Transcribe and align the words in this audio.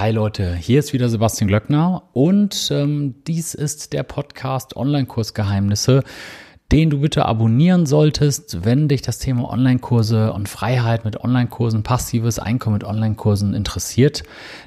Hi 0.00 0.12
Leute, 0.12 0.54
hier 0.54 0.78
ist 0.78 0.94
wieder 0.94 1.10
Sebastian 1.10 1.48
Glöckner 1.48 2.04
und 2.14 2.70
ähm, 2.72 3.16
dies 3.26 3.52
ist 3.52 3.92
der 3.92 4.02
Podcast 4.02 4.74
Online-Kursgeheimnisse, 4.74 6.04
den 6.72 6.88
du 6.88 7.00
bitte 7.00 7.26
abonnieren 7.26 7.84
solltest, 7.84 8.64
wenn 8.64 8.88
dich 8.88 9.02
das 9.02 9.18
Thema 9.18 9.50
Online-Kurse 9.50 10.32
und 10.32 10.48
Freiheit 10.48 11.04
mit 11.04 11.22
Online-Kursen, 11.22 11.82
passives 11.82 12.38
Einkommen 12.38 12.76
mit 12.76 12.84
Online-Kursen 12.84 13.52
interessiert. 13.52 14.22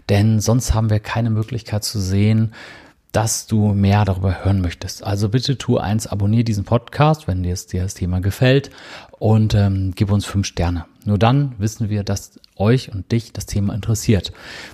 Denn 0.08 0.40
sonst 0.40 0.76
haben 0.76 0.92
wir 0.92 0.99
keine 0.99 1.31
Möglichkeit 1.31 1.84
zu 1.84 2.00
sehen, 2.00 2.54
dass 3.14 3.46
du 3.46 3.74
mehr 3.74 4.04
darüber 4.06 4.44
hören 4.44 4.60
möchtest. 4.60 5.04
Also 5.04 5.30
bitte 5.30 5.58
tu 5.58 5.78
eins, 5.78 6.08
abonniere 6.08 6.44
diesen 6.44 6.66
Podcast, 6.66 7.28
wenn 7.28 7.44
dir, 7.44 7.54
das 7.54 7.94
Thema 7.94 8.20
gefällt 8.20 8.72
und 9.20 9.54
ähm, 9.54 9.94
gib 9.96 10.12
uns 10.12 10.26
fünf 10.26 10.48
Sterne. 10.48 10.86
Nur 11.06 11.20
dann 11.20 11.54
wissen 11.60 11.90
wir, 11.90 12.04
dass 12.04 12.40
euch 12.56 12.92
und 12.92 13.12
dich 13.12 13.31
das 13.31 13.46
Thema 13.46 13.76
interessiert. 13.76 14.34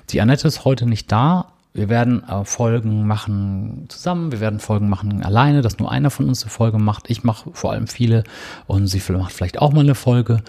Die 0.10 0.21
Annette 0.21 0.48
ist 0.48 0.64
heute 0.64 0.86
nicht 0.86 1.12
da. 1.12 1.52
Wir 1.74 1.89
werden 1.89 2.24
äh, 2.28 2.46
Folgen 2.46 3.06
machen 3.06 3.86
zusammen, 3.89 4.32
wir 4.32 4.39
werden 4.39 4.60
Folgen 4.60 4.89
machen 4.89 5.24
alleine, 5.24 5.61
dass 5.61 5.78
nur 5.78 5.92
einer 5.92 6.10
von 6.10 6.28
uns 6.28 6.42
eine 6.44 6.50
Folge 6.50 6.80
macht. 6.80 7.10
Ich 7.10 7.25
mache 7.25 7.52
vor 7.54 7.74
allem 7.74 7.88
viele 7.88 8.24
und 8.68 8.88
sie 8.88 9.02
macht 9.11 9.33
vielleicht 9.33 9.60
auch 9.60 9.74
mal 9.74 9.82
eine 9.82 9.96
Folge. 9.96 10.42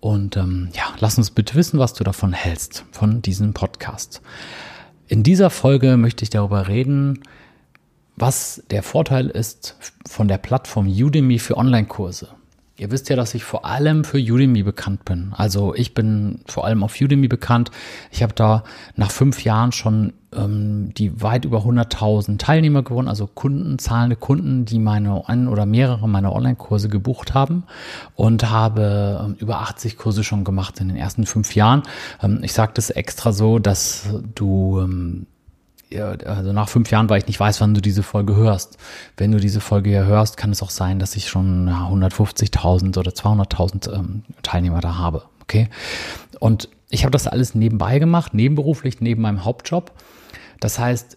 Und 0.00 0.36
ähm, 0.36 0.68
ja, 0.74 0.84
lass 1.00 1.16
uns 1.16 1.30
bitte 1.30 1.54
wissen, 1.54 1.78
was 1.78 1.94
du 1.94 2.04
davon 2.04 2.34
hältst, 2.34 2.84
von 2.92 3.22
diesem 3.22 3.54
Podcast. 3.54 4.20
In 5.08 5.22
dieser 5.22 5.48
Folge 5.48 5.96
möchte 5.96 6.22
ich 6.22 6.30
darüber 6.30 6.68
reden, 6.68 7.20
was 8.16 8.62
der 8.70 8.82
Vorteil 8.82 9.28
ist 9.28 9.76
von 10.06 10.28
der 10.28 10.36
Plattform 10.36 10.86
Udemy 10.86 11.38
für 11.38 11.56
Online-Kurse. 11.56 12.28
Ihr 12.78 12.92
wisst 12.92 13.08
ja, 13.08 13.16
dass 13.16 13.34
ich 13.34 13.42
vor 13.42 13.64
allem 13.64 14.04
für 14.04 14.18
Udemy 14.18 14.62
bekannt 14.62 15.04
bin. 15.04 15.32
Also 15.36 15.74
ich 15.74 15.94
bin 15.94 16.42
vor 16.46 16.64
allem 16.64 16.84
auf 16.84 16.94
Udemy 17.00 17.26
bekannt. 17.26 17.72
Ich 18.12 18.22
habe 18.22 18.32
da 18.34 18.62
nach 18.94 19.10
fünf 19.10 19.42
Jahren 19.42 19.72
schon 19.72 20.12
ähm, 20.32 20.94
die 20.94 21.20
weit 21.20 21.44
über 21.44 21.64
100.000 21.64 22.38
Teilnehmer 22.38 22.84
gewonnen, 22.84 23.08
also 23.08 23.26
Kunden, 23.26 23.80
zahlende 23.80 24.14
Kunden, 24.14 24.64
die 24.64 24.78
meine 24.78 25.28
ein 25.28 25.48
oder 25.48 25.66
mehrere 25.66 26.08
meiner 26.08 26.32
Online-Kurse 26.32 26.88
gebucht 26.88 27.34
haben 27.34 27.64
und 28.14 28.48
habe 28.48 29.24
ähm, 29.24 29.36
über 29.40 29.60
80 29.60 29.96
Kurse 29.96 30.22
schon 30.22 30.44
gemacht 30.44 30.78
in 30.78 30.86
den 30.86 30.96
ersten 30.96 31.26
fünf 31.26 31.56
Jahren. 31.56 31.82
Ähm, 32.22 32.40
ich 32.42 32.52
sage 32.52 32.72
das 32.74 32.90
extra 32.90 33.32
so, 33.32 33.58
dass 33.58 34.08
du 34.36 34.78
ähm, 34.80 35.26
also 35.96 36.52
nach 36.52 36.68
fünf 36.68 36.90
Jahren, 36.90 37.08
weil 37.08 37.18
ich 37.18 37.26
nicht 37.26 37.40
weiß, 37.40 37.60
wann 37.60 37.74
du 37.74 37.80
diese 37.80 38.02
Folge 38.02 38.36
hörst. 38.36 38.78
Wenn 39.16 39.32
du 39.32 39.40
diese 39.40 39.60
Folge 39.60 39.90
hier 39.90 40.04
hörst, 40.04 40.36
kann 40.36 40.50
es 40.50 40.62
auch 40.62 40.70
sein, 40.70 40.98
dass 40.98 41.16
ich 41.16 41.28
schon 41.28 41.68
150.000 41.68 42.98
oder 42.98 43.10
200.000 43.10 43.94
ähm, 43.94 44.22
Teilnehmer 44.42 44.80
da 44.80 44.98
habe. 44.98 45.24
Okay. 45.42 45.68
Und 46.40 46.68
ich 46.90 47.04
habe 47.04 47.12
das 47.12 47.26
alles 47.26 47.54
nebenbei 47.54 47.98
gemacht, 47.98 48.34
nebenberuflich, 48.34 49.00
neben 49.00 49.22
meinem 49.22 49.44
Hauptjob. 49.44 49.92
Das 50.60 50.78
heißt, 50.78 51.16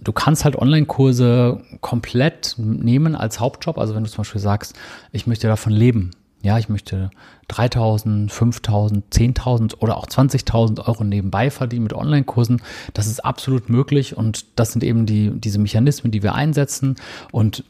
du 0.00 0.12
kannst 0.12 0.44
halt 0.44 0.56
Online-Kurse 0.56 1.62
komplett 1.80 2.54
nehmen 2.58 3.14
als 3.14 3.40
Hauptjob. 3.40 3.78
Also 3.78 3.94
wenn 3.94 4.04
du 4.04 4.10
zum 4.10 4.18
Beispiel 4.18 4.40
sagst, 4.40 4.74
ich 5.12 5.26
möchte 5.26 5.46
davon 5.46 5.72
leben, 5.72 6.10
ja, 6.42 6.58
ich 6.58 6.68
möchte 6.68 7.10
3000, 7.48 8.32
5000, 8.32 9.04
10.000 9.12 9.78
oder 9.78 9.96
auch 9.96 10.06
20.000 10.06 10.86
Euro 10.86 11.04
nebenbei 11.04 11.50
verdienen 11.50 11.82
mit 11.82 11.92
Online-Kursen. 11.92 12.62
Das 12.94 13.06
ist 13.06 13.24
absolut 13.24 13.68
möglich 13.68 14.16
und 14.16 14.46
das 14.56 14.72
sind 14.72 14.82
eben 14.82 15.04
die, 15.04 15.30
diese 15.34 15.58
Mechanismen, 15.58 16.10
die 16.10 16.22
wir 16.22 16.34
einsetzen. 16.34 16.96
Und 17.30 17.64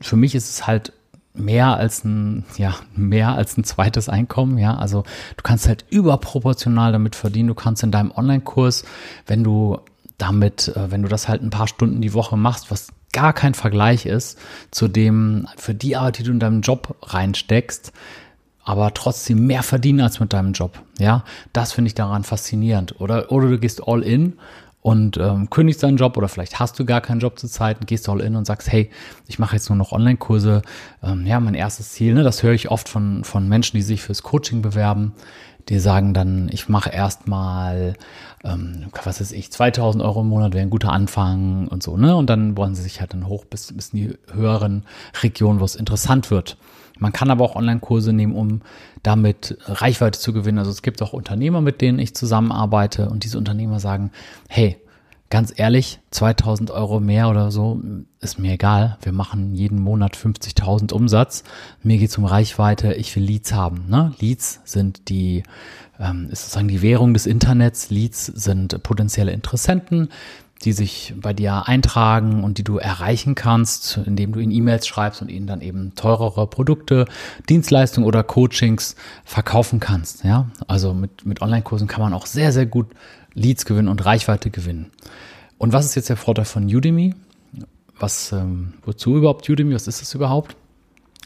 für 0.00 0.16
mich 0.16 0.34
ist 0.34 0.50
es 0.50 0.66
halt 0.66 0.92
mehr 1.34 1.76
als 1.76 2.04
ein, 2.04 2.44
ja, 2.56 2.74
mehr 2.96 3.34
als 3.34 3.56
ein 3.56 3.64
zweites 3.64 4.08
Einkommen, 4.08 4.58
ja. 4.58 4.76
Also 4.76 5.04
du 5.36 5.42
kannst 5.42 5.68
halt 5.68 5.84
überproportional 5.88 6.90
damit 6.90 7.14
verdienen. 7.14 7.48
Du 7.48 7.54
kannst 7.54 7.84
in 7.84 7.92
deinem 7.92 8.10
Online-Kurs, 8.10 8.84
wenn 9.26 9.44
du 9.44 9.78
damit, 10.16 10.68
äh, 10.68 10.90
wenn 10.90 11.02
du 11.02 11.08
das 11.08 11.28
halt 11.28 11.42
ein 11.42 11.50
paar 11.50 11.68
Stunden 11.68 12.00
die 12.00 12.14
Woche 12.14 12.36
machst, 12.36 12.70
was 12.72 12.88
gar 13.12 13.32
kein 13.32 13.54
Vergleich 13.54 14.06
ist 14.06 14.38
zu 14.70 14.88
dem, 14.88 15.46
für 15.56 15.74
die 15.74 15.96
Arbeit, 15.96 16.18
die 16.18 16.22
du 16.24 16.30
in 16.32 16.40
deinem 16.40 16.60
Job 16.60 16.96
reinsteckst, 17.02 17.92
aber 18.64 18.92
trotzdem 18.92 19.46
mehr 19.46 19.62
verdienen 19.62 20.00
als 20.00 20.20
mit 20.20 20.32
deinem 20.32 20.52
Job. 20.52 20.82
Ja, 20.98 21.24
das 21.52 21.72
finde 21.72 21.88
ich 21.88 21.94
daran 21.94 22.24
faszinierend. 22.24 23.00
Oder, 23.00 23.32
oder 23.32 23.48
du 23.48 23.58
gehst 23.58 23.82
all 23.86 24.02
in 24.02 24.34
und 24.80 25.16
ähm, 25.18 25.50
kündigst 25.50 25.82
deinen 25.82 25.96
Job 25.96 26.16
oder 26.16 26.28
vielleicht 26.28 26.60
hast 26.60 26.78
du 26.78 26.84
gar 26.84 27.00
keinen 27.00 27.20
Job 27.20 27.38
zur 27.38 27.50
Zeit 27.50 27.80
und 27.80 27.86
gehst 27.86 28.08
all 28.08 28.20
in 28.20 28.36
und 28.36 28.46
sagst, 28.46 28.70
hey, 28.70 28.90
ich 29.26 29.38
mache 29.38 29.56
jetzt 29.56 29.68
nur 29.68 29.76
noch 29.76 29.92
Online-Kurse. 29.92 30.62
Ähm, 31.02 31.26
ja, 31.26 31.40
mein 31.40 31.54
erstes 31.54 31.90
Ziel, 31.90 32.14
ne, 32.14 32.22
das 32.22 32.42
höre 32.42 32.52
ich 32.52 32.70
oft 32.70 32.88
von, 32.88 33.24
von 33.24 33.48
Menschen, 33.48 33.76
die 33.76 33.82
sich 33.82 34.02
fürs 34.02 34.22
Coaching 34.22 34.62
bewerben. 34.62 35.14
Die 35.68 35.80
sagen 35.80 36.14
dann, 36.14 36.48
ich 36.50 36.68
mache 36.68 36.90
erstmal, 36.90 37.94
ähm, 38.44 38.86
was 39.04 39.20
weiß 39.20 39.32
ich, 39.32 39.52
2000 39.52 40.02
Euro 40.02 40.22
im 40.22 40.28
Monat 40.28 40.54
wäre 40.54 40.62
ein 40.62 40.70
guter 40.70 40.92
Anfang 40.92 41.68
und 41.68 41.82
so, 41.82 41.98
ne? 41.98 42.16
Und 42.16 42.30
dann 42.30 42.56
wollen 42.56 42.74
sie 42.74 42.82
sich 42.82 43.00
halt 43.00 43.12
dann 43.12 43.26
hoch 43.26 43.44
bis, 43.44 43.70
bis 43.76 43.90
in 43.90 43.98
die 43.98 44.18
höheren 44.32 44.84
Regionen, 45.22 45.60
wo 45.60 45.64
es 45.64 45.76
interessant 45.76 46.30
wird. 46.30 46.56
Man 46.98 47.12
kann 47.12 47.30
aber 47.30 47.44
auch 47.44 47.56
Online-Kurse 47.56 48.12
nehmen, 48.12 48.34
um 48.34 48.62
damit 49.02 49.58
Reichweite 49.66 50.18
zu 50.18 50.32
gewinnen. 50.32 50.58
Also 50.58 50.70
es 50.70 50.82
gibt 50.82 51.02
auch 51.02 51.12
Unternehmer, 51.12 51.60
mit 51.60 51.80
denen 51.80 51.98
ich 51.98 52.14
zusammenarbeite 52.14 53.08
und 53.08 53.24
diese 53.24 53.38
Unternehmer 53.38 53.80
sagen, 53.80 54.10
hey, 54.48 54.76
ganz 55.30 55.52
ehrlich, 55.54 56.00
2000 56.10 56.70
Euro 56.70 57.00
mehr 57.00 57.28
oder 57.28 57.50
so 57.50 57.80
ist 58.20 58.38
mir 58.38 58.52
egal. 58.52 58.98
Wir 59.02 59.12
machen 59.12 59.54
jeden 59.54 59.78
Monat 59.78 60.16
50.000 60.16 60.92
Umsatz. 60.92 61.44
Mir 61.82 61.98
geht 61.98 62.10
es 62.10 62.18
um 62.18 62.24
Reichweite. 62.24 62.94
Ich 62.94 63.14
will 63.14 63.22
Leads 63.22 63.52
haben. 63.52 63.84
Ne? 63.88 64.14
Leads 64.20 64.60
sind 64.64 65.08
die, 65.08 65.42
ähm, 66.00 66.28
ist 66.30 66.42
sozusagen 66.42 66.68
die 66.68 66.82
Währung 66.82 67.12
des 67.12 67.26
Internets. 67.26 67.90
Leads 67.90 68.26
sind 68.26 68.82
potenzielle 68.82 69.32
Interessenten, 69.32 70.08
die 70.64 70.72
sich 70.72 71.14
bei 71.16 71.32
dir 71.32 71.68
eintragen 71.68 72.42
und 72.42 72.58
die 72.58 72.64
du 72.64 72.78
erreichen 72.78 73.34
kannst, 73.34 73.98
indem 74.04 74.32
du 74.32 74.40
ihnen 74.40 74.52
E-Mails 74.52 74.86
schreibst 74.86 75.22
und 75.22 75.30
ihnen 75.30 75.46
dann 75.46 75.60
eben 75.60 75.94
teurere 75.94 76.46
Produkte, 76.46 77.06
Dienstleistungen 77.48 78.06
oder 78.06 78.24
Coachings 78.24 78.96
verkaufen 79.24 79.78
kannst. 79.78 80.24
Ja, 80.24 80.48
also 80.66 80.94
mit, 80.94 81.24
mit 81.24 81.42
Online-Kursen 81.42 81.86
kann 81.86 82.02
man 82.02 82.12
auch 82.12 82.26
sehr, 82.26 82.52
sehr 82.52 82.66
gut 82.66 82.88
Leads 83.34 83.66
gewinnen 83.66 83.88
und 83.88 84.04
Reichweite 84.04 84.50
gewinnen. 84.50 84.90
Und 85.58 85.72
was 85.72 85.86
ist 85.86 85.94
jetzt 85.94 86.08
der 86.08 86.16
Vorteil 86.16 86.44
von 86.44 86.64
Udemy? 86.64 87.14
Was, 87.98 88.32
ähm, 88.32 88.74
wozu 88.84 89.16
überhaupt 89.16 89.48
Udemy? 89.48 89.74
Was 89.74 89.86
ist 89.86 90.00
das 90.00 90.14
überhaupt? 90.14 90.56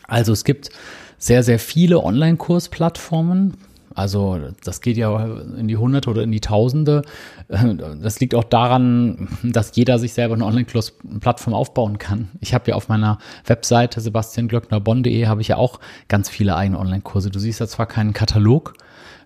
Also 0.07 0.33
es 0.33 0.45
gibt 0.45 0.71
sehr, 1.19 1.43
sehr 1.43 1.59
viele 1.59 2.03
Online-Kursplattformen. 2.03 3.57
Also 3.95 4.39
das 4.65 4.81
geht 4.81 4.97
ja 4.97 5.25
in 5.59 5.69
die 5.69 5.77
Hunderte 5.77 6.11
oder 6.11 6.23
in 6.23 6.33
die 6.33 6.41
Tausende. 6.41 7.03
Das 7.49 8.21
liegt 8.21 8.35
auch 8.35 8.45
daran, 8.45 9.29
dass 9.43 9.77
jeder 9.77 9.99
sich 9.99 10.13
selber 10.13 10.35
eine 10.35 10.47
Online-Kurs-Plattform 10.47 11.55
aufbauen 11.55 11.99
kann. 11.99 12.31
Ich 12.41 12.55
habe 12.55 12.71
ja 12.71 12.75
auf 12.75 12.89
meiner 12.89 13.19
Webseite 13.47 14.01
sebastianglöcknerbonn.de 14.01 15.27
habe 15.27 15.41
ich 15.41 15.49
ja 15.49 15.57
auch 15.57 15.81
ganz 16.09 16.29
viele 16.29 16.57
eigene 16.57 16.79
Online-Kurse. 16.79 17.31
Du 17.31 17.39
siehst 17.39 17.61
ja 17.61 17.67
zwar 17.67 17.87
keinen 17.87 18.13
Katalog, 18.13 18.75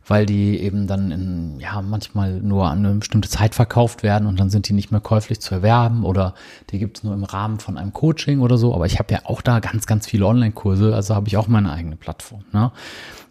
weil 0.09 0.25
die 0.27 0.61
eben 0.61 0.87
dann 0.87 1.11
in, 1.11 1.61
ja, 1.61 1.83
manchmal 1.83 2.41
nur 2.41 2.69
an 2.69 2.85
eine 2.85 2.95
bestimmte 2.97 3.29
Zeit 3.29 3.55
verkauft 3.55 4.03
werden 4.03 4.27
und 4.29 4.39
dann 4.39 4.51
sind 4.51 4.69
die 4.69 4.73
nicht 4.73 4.93
mehr 4.93 5.01
käuflich 5.01 5.41
zu 5.41 5.55
erwerben 5.55 6.05
oder 6.05 6.35
die 6.71 6.79
gibt 6.79 6.99
es 6.99 7.05
nur 7.05 7.15
im 7.15 7.25
Rahmen 7.25 7.59
von 7.59 7.77
einem 7.77 7.93
Coaching 7.93 8.41
oder 8.41 8.57
so. 8.57 8.75
Aber 8.75 8.87
ich 8.87 8.99
habe 8.99 9.13
ja 9.13 9.21
auch 9.25 9.43
da 9.43 9.59
ganz, 9.59 9.87
ganz 9.87 10.07
viele 10.07 10.27
Online-Kurse, 10.27 10.95
also 10.95 11.15
habe 11.15 11.29
ich 11.29 11.37
auch 11.37 11.49
meine 11.49 11.73
eigene 11.73 11.97
Plattform. 11.97 12.45
Ne? 12.53 12.71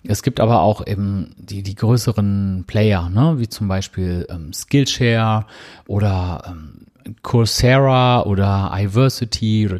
Es 0.03 0.21
gibt 0.21 0.39
aber 0.39 0.61
auch 0.61 0.85
eben 0.85 1.33
die, 1.37 1.63
die 1.63 1.75
größeren 1.75 2.65
Player, 2.67 3.09
ne? 3.09 3.35
wie 3.37 3.47
zum 3.47 3.67
Beispiel 3.67 4.27
ähm, 4.29 4.51
Skillshare 4.51 5.45
oder 5.87 6.43
ähm, 6.47 7.13
Coursera 7.21 8.23
oder 8.23 8.71
iVersity 8.75 9.67
oder 9.67 9.79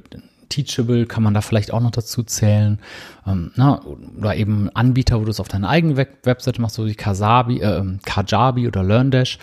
Teachable 0.55 1.05
kann 1.05 1.23
man 1.23 1.33
da 1.33 1.41
vielleicht 1.41 1.73
auch 1.73 1.81
noch 1.81 1.91
dazu 1.91 2.23
zählen. 2.23 2.79
Ähm, 3.27 3.51
na, 3.55 3.81
oder 4.17 4.35
eben 4.35 4.69
Anbieter, 4.73 5.19
wo 5.19 5.25
du 5.25 5.31
es 5.31 5.39
auf 5.39 5.47
deiner 5.47 5.69
eigenen 5.69 5.97
Web 5.97 6.25
Webseite 6.25 6.61
machst, 6.61 6.75
so 6.75 6.85
wie 6.85 6.95
Kasabi, 6.95 7.59
äh, 7.59 7.83
Kajabi 8.05 8.67
oder 8.67 8.83
LearnDash. 8.83 9.39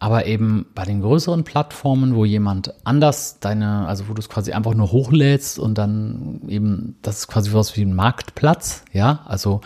Aber 0.00 0.26
eben 0.26 0.66
bei 0.74 0.84
den 0.84 1.02
größeren 1.02 1.44
Plattformen, 1.44 2.14
wo 2.14 2.24
jemand 2.24 2.74
anders 2.84 3.38
deine, 3.40 3.86
also 3.86 4.08
wo 4.08 4.14
du 4.14 4.20
es 4.20 4.28
quasi 4.28 4.52
einfach 4.52 4.74
nur 4.74 4.90
hochlädst 4.90 5.58
und 5.58 5.76
dann 5.76 6.40
eben, 6.48 6.96
das 7.02 7.20
ist 7.20 7.28
quasi 7.28 7.52
was 7.52 7.76
wie 7.76 7.82
ein 7.82 7.94
Marktplatz, 7.94 8.84
ja, 8.92 9.20
also 9.26 9.60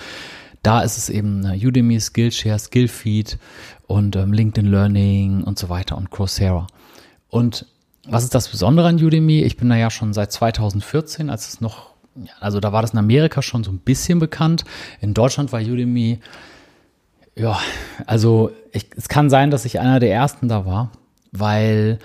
da 0.63 0.81
ist 0.81 0.99
es 0.99 1.09
eben 1.09 1.45
Udemy, 1.45 2.01
Skillshare, 2.01 2.59
Skillfeed 2.59 3.39
und 3.87 4.17
ähm, 4.17 4.33
LinkedIn 4.33 4.71
Learning 4.71 5.45
und 5.45 5.59
so 5.59 5.69
weiter 5.69 5.97
und 5.97 6.11
Coursera. 6.11 6.67
Und 7.31 7.67
was 8.09 8.25
ist 8.25 8.35
das 8.35 8.49
Besondere 8.49 8.89
an 8.89 8.97
Udemy? 8.97 9.43
Ich 9.43 9.57
bin 9.57 9.69
da 9.69 9.77
ja 9.77 9.91
schon 9.91 10.13
seit 10.13 10.33
2014, 10.33 11.31
als 11.31 11.49
es 11.49 11.61
noch, 11.61 11.91
also 12.41 12.61
da 12.61 12.73
war 12.73 12.83
das 12.83 12.93
in 12.93 12.99
Amerika 12.99 13.43
schon 13.43 13.65
so 13.65 13.71
ein 13.71 13.79
bisschen 13.79 14.19
bekannt. 14.19 14.65
In 15.01 15.15
Deutschland 15.15 15.53
war 15.53 15.61
Udemy, 15.61 16.21
ja, 17.37 17.59
also 18.07 18.51
ich, 18.73 18.87
es 18.97 19.09
kann 19.09 19.31
sein, 19.31 19.51
dass 19.51 19.65
ich 19.65 19.79
einer 19.79 20.01
der 20.01 20.13
ersten 20.13 20.49
da 20.49 20.67
war, 20.67 20.91
weil 21.33 21.99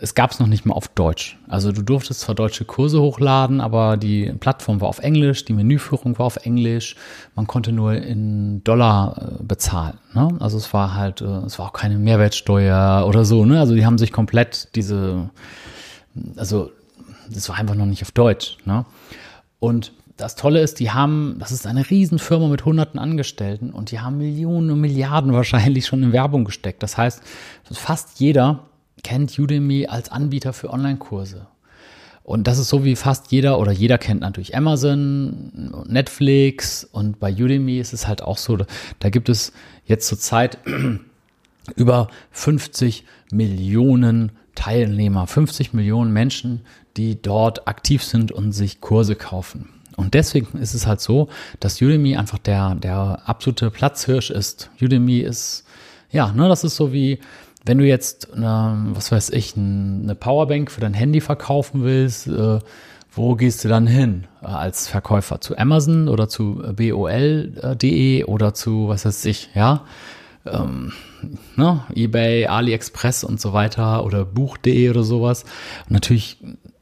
es 0.00 0.14
gab 0.14 0.30
es 0.30 0.40
noch 0.40 0.46
nicht 0.46 0.66
mal 0.66 0.74
auf 0.74 0.88
Deutsch. 0.88 1.38
Also 1.48 1.72
du 1.72 1.82
durftest 1.82 2.20
zwar 2.20 2.34
deutsche 2.34 2.64
Kurse 2.64 3.00
hochladen, 3.00 3.60
aber 3.60 3.96
die 3.96 4.32
Plattform 4.38 4.80
war 4.80 4.88
auf 4.88 4.98
Englisch, 4.98 5.44
die 5.44 5.52
Menüführung 5.52 6.18
war 6.18 6.26
auf 6.26 6.36
Englisch, 6.44 6.96
man 7.34 7.46
konnte 7.46 7.72
nur 7.72 7.94
in 7.94 8.62
Dollar 8.64 9.38
äh, 9.40 9.42
bezahlen. 9.42 9.98
Ne? 10.14 10.28
Also 10.40 10.56
es 10.56 10.72
war 10.72 10.94
halt, 10.94 11.20
äh, 11.20 11.24
es 11.46 11.58
war 11.58 11.66
auch 11.66 11.72
keine 11.72 11.98
Mehrwertsteuer 11.98 13.04
oder 13.06 13.24
so. 13.24 13.44
Ne? 13.44 13.58
Also 13.58 13.74
die 13.74 13.86
haben 13.86 13.98
sich 13.98 14.12
komplett 14.12 14.68
diese, 14.74 15.30
also 16.36 16.70
das 17.30 17.48
war 17.48 17.56
einfach 17.56 17.74
noch 17.74 17.86
nicht 17.86 18.02
auf 18.02 18.12
Deutsch. 18.12 18.58
Ne? 18.64 18.84
Und 19.58 19.92
das 20.16 20.34
Tolle 20.34 20.60
ist, 20.60 20.80
die 20.80 20.90
haben, 20.90 21.36
das 21.38 21.52
ist 21.52 21.66
eine 21.66 21.88
Riesenfirma 21.88 22.48
mit 22.48 22.64
hunderten 22.64 22.98
Angestellten 22.98 23.70
und 23.70 23.92
die 23.92 24.00
haben 24.00 24.18
Millionen 24.18 24.70
und 24.70 24.80
Milliarden 24.80 25.32
wahrscheinlich 25.32 25.86
schon 25.86 26.02
in 26.02 26.12
Werbung 26.12 26.44
gesteckt. 26.44 26.82
Das 26.82 26.96
heißt, 26.96 27.22
fast 27.70 28.18
jeder 28.18 28.64
kennt 29.02 29.38
Udemy 29.38 29.86
als 29.86 30.10
Anbieter 30.10 30.52
für 30.52 30.70
Online-Kurse. 30.70 31.46
Und 32.28 32.46
das 32.46 32.58
ist 32.58 32.68
so 32.68 32.84
wie 32.84 32.94
fast 32.94 33.32
jeder 33.32 33.58
oder 33.58 33.72
jeder 33.72 33.96
kennt 33.96 34.20
natürlich 34.20 34.54
Amazon, 34.54 35.72
Netflix 35.86 36.84
und 36.84 37.18
bei 37.18 37.32
Udemy 37.32 37.78
ist 37.78 37.94
es 37.94 38.06
halt 38.06 38.20
auch 38.22 38.36
so, 38.36 38.58
da 38.98 39.08
gibt 39.08 39.30
es 39.30 39.52
jetzt 39.86 40.06
zurzeit 40.06 40.58
über 41.76 42.08
50 42.32 43.04
Millionen 43.32 44.32
Teilnehmer, 44.54 45.26
50 45.26 45.72
Millionen 45.72 46.12
Menschen, 46.12 46.60
die 46.98 47.22
dort 47.22 47.66
aktiv 47.66 48.04
sind 48.04 48.30
und 48.30 48.52
sich 48.52 48.82
Kurse 48.82 49.14
kaufen. 49.14 49.70
Und 49.96 50.14
deswegen 50.14 50.58
ist 50.58 50.74
es 50.74 50.86
halt 50.86 51.00
so, 51.00 51.28
dass 51.60 51.80
Udemy 51.80 52.16
einfach 52.16 52.38
der, 52.38 52.74
der 52.74 53.22
absolute 53.24 53.70
Platzhirsch 53.70 54.30
ist. 54.30 54.70
Udemy 54.82 55.20
ist, 55.20 55.64
ja, 56.10 56.30
ne, 56.32 56.48
das 56.48 56.62
ist 56.62 56.76
so 56.76 56.92
wie, 56.92 57.20
wenn 57.64 57.78
du 57.78 57.84
jetzt, 57.84 58.32
eine, 58.32 58.86
was 58.94 59.12
weiß 59.12 59.30
ich, 59.30 59.56
eine 59.56 60.14
Powerbank 60.14 60.70
für 60.70 60.80
dein 60.80 60.94
Handy 60.94 61.20
verkaufen 61.20 61.82
willst, 61.82 62.26
äh, 62.28 62.58
wo 63.12 63.34
gehst 63.34 63.64
du 63.64 63.68
dann 63.68 63.86
hin 63.86 64.26
äh, 64.42 64.46
als 64.46 64.88
Verkäufer? 64.88 65.40
Zu 65.40 65.58
Amazon 65.58 66.08
oder 66.08 66.28
zu 66.28 66.62
bol.de 66.76 68.24
oder 68.24 68.54
zu, 68.54 68.88
was 68.88 69.04
weiß 69.04 69.24
ich, 69.24 69.50
ja? 69.54 69.84
Ähm, 70.46 70.92
ne? 71.56 71.84
eBay, 71.94 72.46
AliExpress 72.46 73.24
und 73.24 73.40
so 73.40 73.52
weiter 73.52 74.04
oder 74.04 74.24
Buch.de 74.24 74.88
oder 74.90 75.02
sowas. 75.02 75.44
Und 75.88 75.92
natürlich 75.92 76.38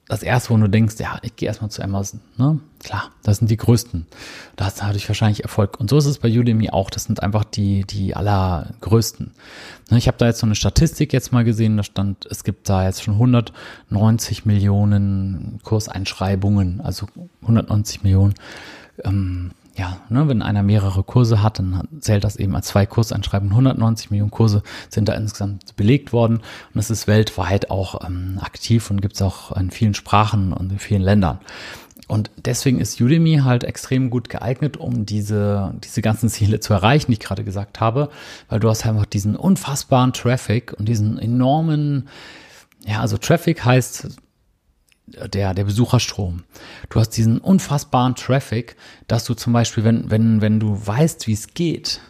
das 0.08 0.22
erste, 0.22 0.50
wo 0.50 0.56
du 0.56 0.68
denkst, 0.68 0.94
ja, 0.98 1.18
ich 1.22 1.34
gehe 1.34 1.48
erstmal 1.48 1.70
zu 1.70 1.82
Amazon. 1.82 2.20
Ne? 2.36 2.60
Klar, 2.82 3.10
das 3.24 3.38
sind 3.38 3.50
die 3.50 3.56
größten. 3.56 4.06
Da 4.54 4.66
hast 4.66 4.78
du 4.78 4.84
natürlich 4.84 5.08
wahrscheinlich 5.08 5.42
Erfolg. 5.42 5.80
Und 5.80 5.90
so 5.90 5.98
ist 5.98 6.06
es 6.06 6.18
bei 6.18 6.28
Udemy 6.28 6.70
auch. 6.70 6.90
Das 6.90 7.04
sind 7.04 7.24
einfach 7.24 7.42
die, 7.42 7.84
die 7.84 8.14
allergrößten. 8.14 9.32
Ne, 9.90 9.98
ich 9.98 10.06
habe 10.06 10.16
da 10.18 10.26
jetzt 10.26 10.38
so 10.38 10.46
eine 10.46 10.54
Statistik 10.54 11.12
jetzt 11.12 11.32
mal 11.32 11.42
gesehen. 11.42 11.76
Da 11.76 11.82
stand, 11.82 12.24
es 12.26 12.44
gibt 12.44 12.68
da 12.68 12.84
jetzt 12.84 13.02
schon 13.02 13.14
190 13.14 14.44
Millionen 14.44 15.58
Kurseinschreibungen, 15.64 16.80
also 16.80 17.06
190 17.42 18.04
Millionen 18.04 18.34
ähm, 19.02 19.50
ja, 19.76 19.98
ne, 20.08 20.26
wenn 20.28 20.40
einer 20.40 20.62
mehrere 20.62 21.02
Kurse 21.02 21.42
hat, 21.42 21.58
dann 21.58 21.86
zählt 22.00 22.24
das 22.24 22.36
eben 22.36 22.56
als 22.56 22.68
zwei 22.68 22.86
Kurseinschreibungen. 22.86 23.52
190 23.52 24.10
Millionen 24.10 24.30
Kurse 24.30 24.62
sind 24.88 25.08
da 25.08 25.14
insgesamt 25.14 25.76
belegt 25.76 26.12
worden 26.12 26.40
und 26.72 26.80
es 26.80 26.90
ist 26.90 27.06
weltweit 27.06 27.70
auch 27.70 28.06
ähm, 28.06 28.38
aktiv 28.40 28.90
und 28.90 29.02
gibt 29.02 29.16
es 29.16 29.22
auch 29.22 29.52
in 29.52 29.70
vielen 29.70 29.94
Sprachen 29.94 30.52
und 30.54 30.72
in 30.72 30.78
vielen 30.78 31.02
Ländern. 31.02 31.40
Und 32.08 32.30
deswegen 32.36 32.80
ist 32.80 33.00
Udemy 33.00 33.40
halt 33.42 33.64
extrem 33.64 34.10
gut 34.10 34.28
geeignet, 34.28 34.76
um 34.76 35.04
diese, 35.04 35.74
diese 35.82 36.02
ganzen 36.02 36.28
Ziele 36.28 36.60
zu 36.60 36.72
erreichen, 36.72 37.10
die 37.10 37.14
ich 37.14 37.20
gerade 37.20 37.44
gesagt 37.44 37.80
habe, 37.80 38.10
weil 38.48 38.60
du 38.60 38.70
hast 38.70 38.86
einfach 38.86 39.06
diesen 39.06 39.36
unfassbaren 39.36 40.12
Traffic 40.12 40.72
und 40.78 40.88
diesen 40.88 41.18
enormen, 41.18 42.08
ja, 42.86 43.00
also 43.00 43.18
Traffic 43.18 43.64
heißt 43.64 44.08
der, 45.06 45.54
der 45.54 45.64
Besucherstrom. 45.64 46.42
Du 46.90 47.00
hast 47.00 47.10
diesen 47.10 47.38
unfassbaren 47.38 48.14
Traffic, 48.14 48.76
dass 49.06 49.24
du 49.24 49.34
zum 49.34 49.52
Beispiel, 49.52 49.84
wenn, 49.84 50.10
wenn, 50.10 50.40
wenn 50.40 50.60
du 50.60 50.86
weißt, 50.86 51.26
wie 51.26 51.32
es 51.32 51.54
geht 51.54 52.00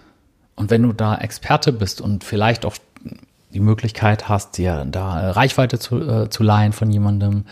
und 0.55 0.71
wenn 0.71 0.83
du 0.83 0.93
da 0.93 1.17
Experte 1.17 1.73
bist 1.73 2.01
und 2.01 2.25
vielleicht 2.25 2.65
auch 2.65 2.77
die 3.53 3.61
Möglichkeit 3.61 4.29
hast, 4.29 4.59
dir 4.59 4.85
da 4.91 5.31
Reichweite 5.31 5.79
zu, 5.79 6.01
äh, 6.01 6.31
zu 6.31 6.43
leihen 6.43 6.73
von 6.73 6.91
jemandem 6.91 7.45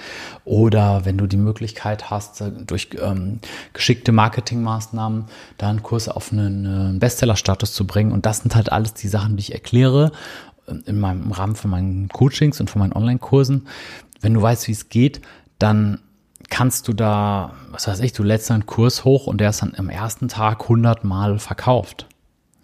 oder 0.45 1.05
wenn 1.05 1.17
du 1.17 1.27
die 1.27 1.39
Möglichkeit 1.39 2.11
hast, 2.11 2.41
äh, 2.41 2.51
durch 2.51 2.91
ähm, 3.01 3.41
geschickte 3.73 4.13
Marketingmaßnahmen 4.13 5.27
da 5.57 5.71
einen 5.71 5.83
Kurs 5.83 6.09
auf 6.09 6.33
einen 6.33 6.97
äh, 6.97 6.99
Bestsellerstatus 6.99 7.73
zu 7.73 7.87
bringen. 7.87 8.13
Und 8.13 8.27
das 8.27 8.39
sind 8.39 8.55
halt 8.55 8.73
alles 8.73 8.93
die 8.95 9.09
Sachen, 9.09 9.37
die 9.37 9.41
ich 9.41 9.53
erkläre 9.55 10.13
äh, 10.67 10.75
in 10.85 11.01
meinem, 11.01 11.23
im 11.23 11.33
Rahmen 11.33 11.55
von 11.55 11.71
meinen 11.71 12.09
Coachings 12.09 12.61
und 12.61 12.69
von 12.69 12.81
meinen 12.81 12.93
Online-Kursen, 12.93 13.67
wenn 14.25 14.35
du 14.35 14.43
weißt, 14.43 14.67
wie 14.69 14.73
es 14.73 14.89
geht, 14.89 15.21
dann 15.59 16.01
kannst 16.49 16.89
du 16.89 16.93
da, 16.93 17.55
was 17.71 17.87
weiß 17.87 18.01
ich, 18.01 18.13
du 18.13 18.23
lädst 18.23 18.51
einen 18.51 18.67
Kurs 18.67 19.05
hoch 19.05 19.27
und 19.27 19.39
der 19.39 19.51
ist 19.51 19.63
dann 19.63 19.75
am 19.77 19.89
ersten 19.89 20.29
Tag 20.29 20.63
100 20.63 21.05
Mal 21.05 21.39
verkauft. 21.39 22.07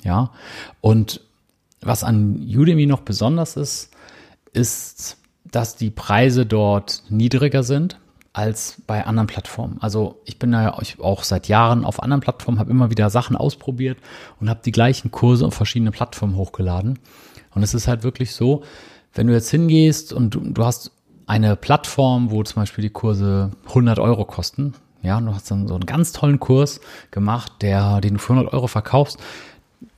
Ja. 0.03 0.31
Und 0.81 1.21
was 1.81 2.05
an 2.05 2.37
Udemy 2.37 2.87
noch 2.87 3.01
besonders 3.01 3.57
ist, 3.57 3.91
ist, 4.53 5.19
dass 5.45 5.77
die 5.77 5.91
Preise 5.91 6.47
dort 6.47 7.03
niedriger 7.09 7.63
sind 7.63 7.99
als 8.33 8.77
bei 8.87 9.05
anderen 9.05 9.27
Plattformen. 9.27 9.79
Also 9.81 10.21
ich 10.25 10.39
bin 10.39 10.53
ja 10.53 10.79
auch 11.01 11.25
seit 11.25 11.49
Jahren 11.49 11.85
auf 11.85 12.03
anderen 12.03 12.21
Plattformen, 12.21 12.59
habe 12.59 12.71
immer 12.71 12.91
wieder 12.91 13.11
Sachen 13.11 13.37
ausprobiert 13.37 13.99
und 14.41 14.49
habe 14.49 14.61
die 14.65 14.73
gleichen 14.73 15.11
Kurse 15.11 15.47
auf 15.47 15.55
verschiedene 15.55 15.91
Plattformen 15.91 16.37
hochgeladen. 16.37 16.99
Und 17.55 17.63
es 17.63 17.75
ist 17.75 17.89
halt 17.89 18.03
wirklich 18.05 18.35
so, 18.35 18.63
wenn 19.15 19.27
du 19.27 19.33
jetzt 19.33 19.51
hingehst 19.51 20.13
und 20.13 20.35
du, 20.35 20.41
du 20.41 20.65
hast 20.65 20.93
eine 21.31 21.55
Plattform, 21.55 22.33
wo 22.33 22.43
zum 22.43 22.63
Beispiel 22.63 22.83
die 22.83 22.91
Kurse 22.91 23.53
100 23.69 24.01
Euro 24.01 24.25
kosten. 24.25 24.75
Ja, 25.01 25.19
und 25.19 25.27
du 25.27 25.33
hast 25.33 25.49
dann 25.49 25.69
so 25.69 25.75
einen 25.75 25.87
ganz 25.87 26.11
tollen 26.11 26.41
Kurs 26.41 26.81
gemacht, 27.13 27.53
der, 27.61 28.01
den 28.01 28.15
du 28.15 28.21
für 28.21 28.33
100 28.33 28.53
Euro 28.53 28.67
verkaufst. 28.67 29.21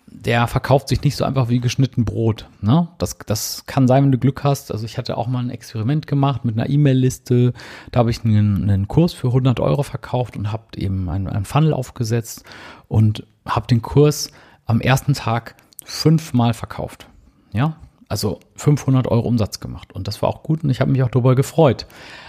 Der 0.07 0.47
verkauft 0.47 0.91
sich 0.91 1.03
nicht 1.03 1.17
so 1.17 1.25
einfach 1.25 1.49
wie 1.49 1.59
geschnitten 1.59 2.05
Brot. 2.05 2.49
Ne? 2.61 2.87
Das, 2.99 3.17
das 3.25 3.65
kann 3.65 3.89
sein, 3.89 4.05
wenn 4.05 4.13
du 4.13 4.19
Glück 4.19 4.45
hast. 4.45 4.71
Also 4.71 4.85
ich 4.85 4.99
hatte 4.99 5.17
auch 5.17 5.27
mal 5.27 5.39
ein 5.39 5.49
Experiment 5.49 6.07
gemacht 6.07 6.45
mit 6.45 6.59
einer 6.59 6.69
E-Mail-Liste. 6.69 7.55
Da 7.91 8.01
habe 8.01 8.11
ich 8.11 8.23
einen, 8.27 8.69
einen 8.69 8.87
Kurs 8.87 9.15
für 9.15 9.29
100 9.29 9.59
Euro 9.59 9.83
verkauft 9.83 10.37
und 10.37 10.53
habe 10.53 10.65
eben 10.77 11.09
einen, 11.09 11.29
einen 11.29 11.47
Funnel 11.47 11.73
aufgesetzt 11.73 12.45
und 12.89 13.27
habe 13.47 13.67
den 13.67 13.81
Kurs 13.81 14.31
am 14.67 14.83
ersten 14.83 15.15
Tag 15.15 15.57
fünfmal 15.83 16.53
verkauft. 16.53 17.07
Ja, 17.55 17.77
also 18.13 18.41
500 18.57 19.09
Euro 19.09 19.27
Umsatz 19.27 19.59
gemacht. 19.59 19.93
Und 19.95 20.07
das 20.07 20.21
war 20.21 20.29
auch 20.29 20.43
gut 20.43 20.63
und 20.63 20.71
ich 20.71 20.81
habe 20.81 20.93
mich 20.93 21.03
auch 21.03 21.09
darüber 21.09 21.35
gefreut. 21.35 21.87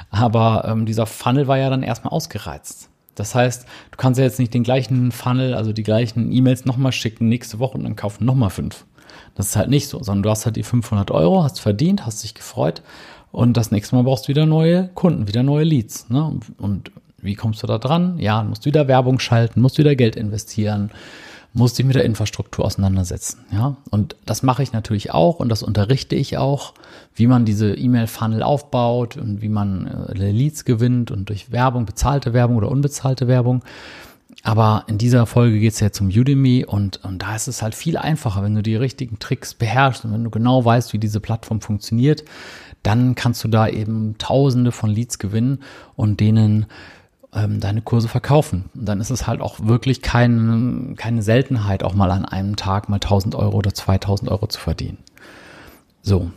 Aber 0.10 0.64
ähm, 0.66 0.86
dieser 0.86 1.06
Funnel 1.06 1.48
war 1.48 1.58
ja 1.58 1.70
dann 1.70 1.84
erstmal 1.84 2.14
ausgereizt. 2.14 2.90
Das 3.16 3.36
heißt, 3.36 3.66
du 3.92 3.98
kannst 3.98 4.18
ja 4.18 4.24
jetzt 4.24 4.40
nicht 4.40 4.54
den 4.54 4.64
gleichen 4.64 5.12
Funnel, 5.12 5.54
also 5.54 5.74
die 5.74 5.84
gleichen 5.84 6.32
E-Mails 6.32 6.64
nochmal 6.64 6.94
schicken 6.94 7.28
nächste 7.28 7.60
Woche 7.60 7.78
und 7.78 7.84
dann 7.84 7.98
kaufen 7.98 8.24
nochmal 8.24 8.50
fünf. 8.50 8.86
Das 9.36 9.48
ist 9.48 9.56
halt 9.58 9.70
nicht 9.70 9.90
so, 9.90 10.02
sondern 10.02 10.24
du 10.24 10.30
hast 10.30 10.46
halt 10.46 10.56
die 10.56 10.64
500 10.64 11.12
Euro, 11.12 11.44
hast 11.44 11.60
verdient, 11.60 12.06
hast 12.06 12.24
dich 12.24 12.34
gefreut 12.34 12.82
und 13.34 13.58
das 13.58 13.72
nächste 13.72 13.96
Mal 13.96 14.04
brauchst 14.04 14.26
du 14.26 14.30
wieder 14.30 14.46
neue 14.46 14.88
Kunden, 14.96 15.28
wieder 15.28 15.44
neue 15.44 15.66
Leads. 15.66 16.10
Ne? 16.10 16.40
Und 16.58 16.92
wie 17.22 17.36
kommst 17.36 17.62
du 17.62 17.68
da 17.68 17.78
dran? 17.78 18.18
Ja, 18.20 18.42
du 18.42 18.50
musst 18.50 18.66
wieder 18.66 18.88
Werbung 18.88 19.20
schalten, 19.20 19.62
musst 19.62 19.78
wieder 19.78 19.96
Geld 19.96 20.16
investieren, 20.16 20.92
musste 21.54 21.82
ich 21.82 21.86
mit 21.86 21.96
der 21.96 22.04
Infrastruktur 22.04 22.66
auseinandersetzen. 22.66 23.46
Ja, 23.52 23.78
und 23.92 24.16
das 24.26 24.42
mache 24.44 24.64
ich 24.64 24.74
natürlich 24.74 25.12
auch 25.12 25.40
und 25.40 25.50
das 25.50 25.62
unterrichte 25.64 26.16
ich 26.16 26.38
auch, 26.38 26.74
wie 27.16 27.28
man 27.28 27.46
diese 27.46 27.76
E-Mail-Funnel 27.76 28.42
aufbaut 28.42 29.18
und 29.18 29.42
wie 29.42 29.50
man 29.50 29.88
äh, 30.10 30.32
Leads 30.32 30.66
gewinnt 30.66 31.12
und 31.12 31.30
durch 31.30 31.52
Werbung, 31.52 31.86
bezahlte 31.86 32.34
Werbung 32.34 32.58
oder 32.58 32.72
unbezahlte 32.72 33.28
Werbung. 33.28 33.64
Aber 34.42 34.84
in 34.88 34.98
dieser 34.98 35.26
Folge 35.26 35.60
geht 35.60 35.74
es 35.74 35.80
ja 35.80 35.92
zum 35.92 36.08
Udemy 36.08 36.66
und, 36.66 37.04
und 37.06 37.20
da 37.22 37.36
ist 37.36 37.48
es 37.48 37.62
halt 37.62 37.76
viel 37.76 37.98
einfacher, 37.98 38.44
wenn 38.44 38.56
du 38.56 38.64
die 38.64 38.76
richtigen 38.76 39.20
Tricks 39.20 39.54
beherrschst 39.54 40.06
und 40.06 40.12
wenn 40.12 40.24
du 40.24 40.32
genau 40.32 40.66
weißt, 40.66 40.92
wie 40.92 40.98
diese 40.98 41.20
Plattform 41.20 41.62
funktioniert, 41.62 42.26
dann 42.82 43.16
kannst 43.16 43.44
du 43.44 43.48
da 43.48 43.68
eben 43.68 44.18
Tausende 44.18 44.72
von 44.72 44.90
Leads 44.90 45.20
gewinnen 45.20 45.60
und 45.96 46.20
denen 46.20 46.66
ähm, 47.36 47.60
deine 47.60 47.82
Kurse 47.82 48.08
verkaufen. 48.08 48.66
Und 48.74 48.86
dann 48.86 49.00
ist 49.00 49.10
es 49.10 49.28
halt 49.28 49.42
auch 49.42 49.60
wirklich 49.62 50.02
kein, 50.02 50.96
keine 50.98 51.22
Seltenheit, 51.22 51.84
auch 51.84 51.94
mal 51.94 52.12
an 52.12 52.26
einem 52.26 52.56
Tag 52.56 52.90
mal 52.90 52.98
1000 52.98 53.36
Euro 53.36 53.58
oder 53.58 53.74
2000 53.74 54.30
Euro 54.30 54.48
zu 54.48 54.60
verdienen. 54.60 54.98
So, 56.02 56.32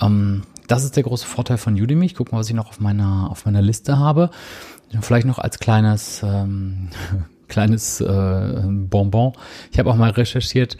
ähm, 0.00 0.42
das 0.66 0.84
ist 0.84 0.96
der 0.96 1.02
große 1.02 1.26
Vorteil 1.26 1.58
von 1.58 1.74
Udemy. 1.74 2.06
Ich 2.06 2.14
gucke 2.14 2.32
mal, 2.32 2.38
was 2.38 2.48
ich 2.48 2.54
noch 2.54 2.68
auf 2.68 2.80
meiner, 2.80 3.30
auf 3.30 3.44
meiner 3.46 3.62
Liste 3.62 3.98
habe. 3.98 4.30
Vielleicht 5.00 5.26
noch 5.26 5.38
als 5.38 5.58
kleines, 5.58 6.22
ähm, 6.22 6.88
kleines 7.48 8.00
äh, 8.00 8.62
Bonbon. 8.64 9.32
Ich 9.72 9.78
habe 9.78 9.90
auch 9.90 9.96
mal 9.96 10.10
recherchiert, 10.10 10.76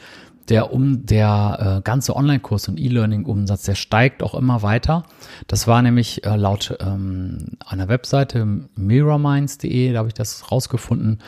der 0.48 0.72
um 0.72 1.06
der 1.06 1.78
äh, 1.78 1.82
ganze 1.82 2.16
Online-Kurs 2.16 2.68
und 2.68 2.78
E-Learning-Umsatz, 2.78 3.62
der 3.62 3.74
steigt 3.74 4.22
auch 4.22 4.34
immer 4.34 4.62
weiter. 4.62 5.04
Das 5.46 5.66
war 5.66 5.82
nämlich 5.82 6.24
äh, 6.24 6.36
laut 6.36 6.76
ähm, 6.80 7.56
einer 7.64 7.88
Webseite 7.88 8.46
mirrorminds.de, 8.76 9.92
da 9.92 9.98
habe 9.98 10.08
ich 10.08 10.14
das 10.14 10.50
rausgefunden. 10.50 11.20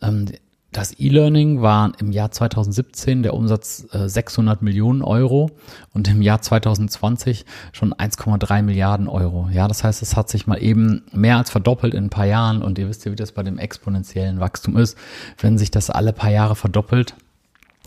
Ähm, 0.00 0.26
das 0.72 0.98
E-Learning 0.98 1.60
war 1.60 1.92
im 2.00 2.12
Jahr 2.12 2.30
2017 2.30 3.22
der 3.22 3.34
Umsatz 3.34 3.86
äh, 3.92 4.08
600 4.08 4.62
Millionen 4.62 5.02
Euro 5.02 5.50
und 5.92 6.08
im 6.08 6.22
Jahr 6.22 6.40
2020 6.40 7.44
schon 7.72 7.92
1,3 7.92 8.62
Milliarden 8.62 9.06
Euro. 9.06 9.50
Ja, 9.52 9.68
das 9.68 9.84
heißt, 9.84 10.00
es 10.00 10.16
hat 10.16 10.30
sich 10.30 10.46
mal 10.46 10.62
eben 10.62 11.02
mehr 11.12 11.36
als 11.36 11.50
verdoppelt 11.50 11.92
in 11.92 12.04
ein 12.04 12.10
paar 12.10 12.24
Jahren 12.24 12.62
und 12.62 12.78
ihr 12.78 12.88
wisst 12.88 13.04
ja, 13.04 13.12
wie 13.12 13.16
das 13.16 13.32
bei 13.32 13.42
dem 13.42 13.58
exponentiellen 13.58 14.40
Wachstum 14.40 14.78
ist. 14.78 14.96
Wenn 15.38 15.58
sich 15.58 15.70
das 15.70 15.90
alle 15.90 16.14
paar 16.14 16.30
Jahre 16.30 16.56
verdoppelt, 16.56 17.14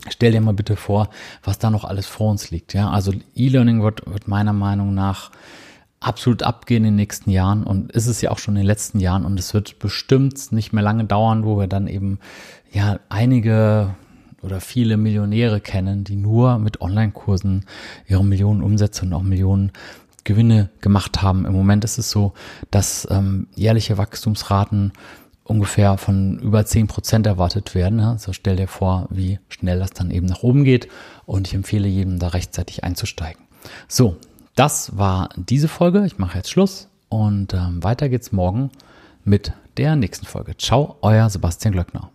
stell 0.08 0.32
dir 0.32 0.40
mal 0.40 0.54
bitte 0.54 0.76
vor, 0.76 1.10
was 1.42 1.58
da 1.58 1.70
noch 1.70 1.84
alles 1.84 2.06
vor 2.06 2.30
uns 2.30 2.50
liegt. 2.50 2.74
Ja, 2.74 2.90
also 2.90 3.12
E-Learning 3.34 3.82
wird, 3.82 4.02
wird 4.06 4.28
meiner 4.28 4.52
Meinung 4.52 4.94
nach 4.94 5.30
absolut 6.00 6.42
abgehen 6.42 6.84
in 6.84 6.90
den 6.90 6.96
nächsten 6.96 7.30
Jahren 7.30 7.64
und 7.64 7.90
ist 7.92 8.06
es 8.06 8.20
ja 8.20 8.30
auch 8.30 8.38
schon 8.38 8.54
in 8.54 8.62
den 8.62 8.66
letzten 8.66 9.00
Jahren 9.00 9.24
und 9.24 9.38
es 9.38 9.54
wird 9.54 9.78
bestimmt 9.78 10.52
nicht 10.52 10.72
mehr 10.72 10.82
lange 10.82 11.04
dauern, 11.04 11.44
wo 11.44 11.58
wir 11.58 11.66
dann 11.66 11.88
eben 11.88 12.20
ja 12.72 13.00
einige 13.08 13.94
oder 14.42 14.60
viele 14.60 14.96
Millionäre 14.96 15.60
kennen, 15.60 16.04
die 16.04 16.16
nur 16.16 16.58
mit 16.58 16.80
Online-Kursen 16.80 17.64
ihre 18.06 18.24
Millionen 18.24 18.62
Umsätze 18.62 19.04
und 19.04 19.12
auch 19.12 19.22
Millionen 19.22 19.72
Gewinne 20.24 20.70
gemacht 20.80 21.22
haben. 21.22 21.46
Im 21.46 21.52
Moment 21.52 21.84
ist 21.84 21.98
es 21.98 22.10
so, 22.10 22.34
dass 22.70 23.06
ähm, 23.10 23.48
jährliche 23.54 23.96
Wachstumsraten 23.96 24.92
ungefähr 25.46 25.96
von 25.96 26.38
über 26.38 26.64
zehn 26.66 26.86
Prozent 26.86 27.26
erwartet 27.26 27.74
werden. 27.74 28.00
Also 28.00 28.32
stell 28.32 28.56
dir 28.56 28.68
vor, 28.68 29.06
wie 29.10 29.38
schnell 29.48 29.78
das 29.78 29.90
dann 29.90 30.10
eben 30.10 30.26
nach 30.26 30.42
oben 30.42 30.64
geht 30.64 30.88
und 31.24 31.46
ich 31.46 31.54
empfehle 31.54 31.88
jedem 31.88 32.18
da 32.18 32.28
rechtzeitig 32.28 32.84
einzusteigen. 32.84 33.42
So, 33.88 34.16
das 34.54 34.96
war 34.96 35.30
diese 35.36 35.68
Folge. 35.68 36.04
Ich 36.06 36.18
mache 36.18 36.38
jetzt 36.38 36.50
Schluss 36.50 36.88
und 37.08 37.54
ähm, 37.54 37.82
weiter 37.82 38.08
geht's 38.08 38.32
morgen 38.32 38.70
mit 39.24 39.52
der 39.76 39.96
nächsten 39.96 40.26
Folge. 40.26 40.56
Ciao, 40.56 40.96
euer 41.02 41.28
Sebastian 41.28 41.72
Glöckner. 41.72 42.10